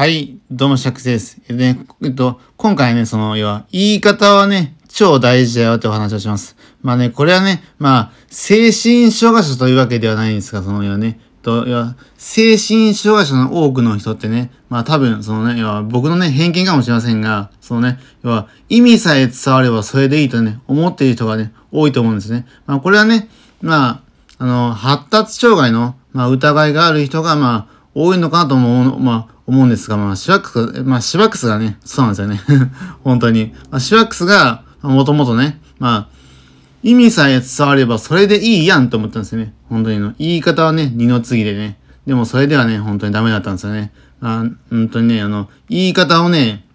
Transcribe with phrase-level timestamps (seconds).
[0.00, 1.40] はい、どうも、シャクスです。
[1.42, 6.54] えっとね、えっと、今回ね、その、要は、言い方はね、超大事だよってお話をします。
[6.82, 22.46] まあね、これはね、まあ、精神障害者というわけではないんですが、その、要はね、と、要は、精神障害者の多くの人ってね、まあ多分、そのね、要は僕のね、偏見かもしれませんが、そのね、要は、意味さえ伝わればそれでいいとね、思っている人がね、多いと思うんですね。
[22.66, 23.28] まあこれはね、
[23.62, 24.04] ま
[24.38, 32.38] あ、あの、発達障害の、まあ疑いがある人が、まあ、多いのかなと思う、まあ、思うんですが、まあ、シワックス、まあ、シワックスがね、そうなんですよね。
[33.02, 33.54] 本当に。
[33.70, 36.08] まあ、シワックスが、もともとね、まあ、
[36.82, 39.54] 意味さえ伝わればそれでいいやんと思ったんですよね。
[39.70, 40.12] 本当にの。
[40.18, 41.78] 言い方はね、二の次でね。
[42.06, 43.90] でもそれではね、本当にダメだったんですよね。
[44.20, 46.66] あ本当にね、あの、言い方をね、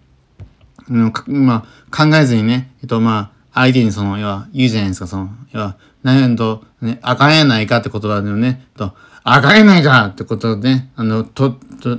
[0.88, 11.96] まあ、考えずにね、えっと、まあ、相手にその、要は、言うじゃないですか、その、要は、何と、ね、あかんやないかって言葉でね、と、あかんやないかってことでね、あの、と、と、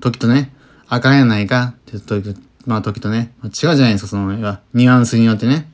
[0.00, 0.54] 時とね、
[0.88, 5.70] あかんやないかって時と、まあ時とね、違うじゃないですか、その、要は、ニュアンスによってね。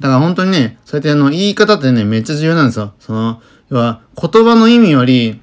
[0.00, 2.94] だから本当にね、そうやってあの、言い方ってね、めっちゃ重要なんですよ。
[2.98, 5.40] その、要は、言葉の意味より、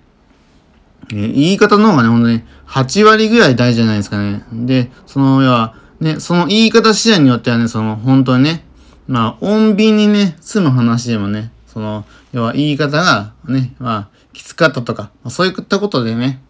[1.12, 4.44] えー、言い方の方がね、本当に8割ぐらい大事じゃないですかね。
[4.52, 8.66] で、その、要は、ね、その言い方次第によってはね、その、本当にね、
[9.08, 16.42] まあ、穏便にね、済む話でもね、その、要は言い方がね、まあ、きつかったとか、まあ、そういったことでね、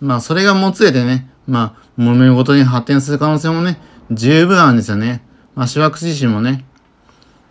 [0.00, 3.78] まあ、それがもつれてね、まあ、揉め事に発展する可能性もね、
[4.10, 5.22] 十分あるんですよね。
[5.54, 6.64] まあ、シワク自身もね、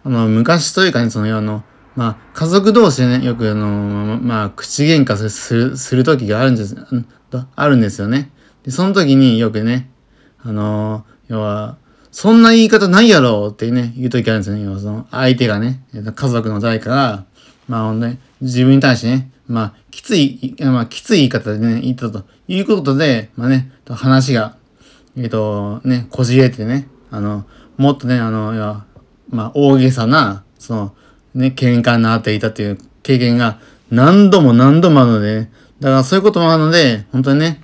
[0.03, 1.63] あの、昔というかね、その、あの、
[1.95, 6.75] まあ、家族同士でね、よくあの、まあ、口喧嘩する、する時があるんです、
[7.55, 8.31] あるんですよね。
[8.63, 9.89] で、その時によくね、
[10.43, 11.77] あの、要は、
[12.11, 14.63] そんな言い方ないやろってね、言う時あるんですよね。
[14.63, 17.25] 要はその、相手がね、家族の誰かが、
[17.67, 24.55] まあほん、ね、自分に対してね、まあ、きつい、まあ、きつい言い方でね、言ったということで、まあね、話が、
[25.17, 27.45] えっ、ー、と、ね、こじれてね、あの、
[27.77, 28.85] もっとね、あの、いや、
[29.29, 30.95] まあ、大げさな、その、
[31.35, 37.61] ね、喧嘩になっていたという経験が何度も何度もあるので、ね、だからそういうこともあるので、本当にね、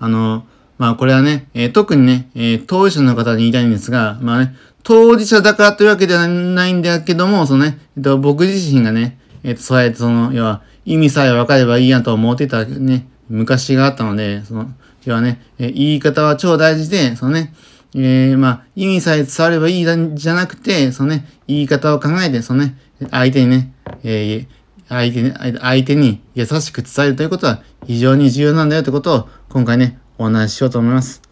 [0.00, 0.46] あの、
[0.82, 14.66] まあこれはね、えー、特にね、えー、当事者の方に言いたいんですが、まあね、当事者だからというわけではないんだけども、そのね、えっと、僕自身がね、えっと、そうやってその、要は、意味さえ分かればいいやと思ってたね、昔があったので、その、
[15.04, 17.54] 要はね、えー、言い方は超大事で、そのね、
[17.94, 22.76] えー、まあ、意味さえ伝わればいいじゃなくて、そのね、言い方を考えて、そのね、
[23.12, 23.72] 相手にね、
[24.02, 31.22] えー、相手に、相手に優しく伝えるということは非常に重要なんだよということを今回ね、お話ししようと思います。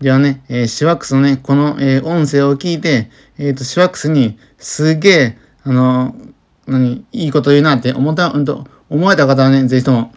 [0.00, 6.14] ではね、えー、シワックスのね、この、えー、音声を聞いて、えっ、ー、と、シワックスにすげえ、あの、
[6.66, 10.12] 何、いいこと言うなって思った、うんと、思えた方はね、ぜひとも、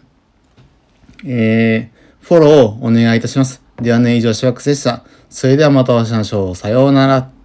[1.24, 3.62] えー、フォローをお願いいたします。
[3.80, 5.04] ではね、以上、シワックスでした。
[5.30, 6.54] それではまたお会いしましょう。
[6.56, 7.39] さようなら。